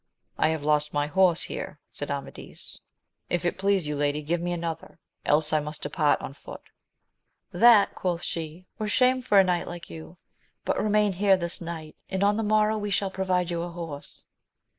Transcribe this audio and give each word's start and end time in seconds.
I 0.35 0.47
have 0.47 0.63
lost 0.63 0.95
my 0.95 1.05
horse 1.05 1.45
\i.eie> 1.51 1.57
mdi 1.57 1.77
kcc^s^ft^ 2.07 2.09
\M 2.09 2.15
>& 2.15 2.15
138 2.15 2.15
AMADIS 2.47 2.69
OF 3.29 3.41
GAUL 3.43 3.51
please 3.59 3.85
you, 3.87 3.95
lady, 3.95 4.21
give 4.23 4.41
me 4.41 4.51
another, 4.51 4.97
else 5.25 5.53
I 5.53 5.59
must 5.59 5.83
depart 5.83 6.19
on 6.19 6.33
foot. 6.33 6.61
That, 7.51 7.93
quoth 7.93 8.23
she 8.23 8.65
were 8.79 8.87
shame 8.87 9.21
for 9.21 9.37
a 9.37 9.43
knight 9.43 9.67
like 9.67 9.91
you; 9.91 10.17
but 10.65 10.81
remain 10.83 11.13
here 11.13 11.37
this 11.37 11.61
night, 11.61 11.95
and 12.09 12.23
on 12.23 12.35
the 12.35 12.41
mor 12.41 12.69
row 12.69 12.79
we 12.79 12.91
will 12.99 13.11
provide 13.11 13.51
you 13.51 13.61
a 13.61 13.69
horse. 13.69 14.25